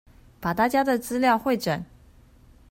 [0.39, 1.85] 把大家的資料彙整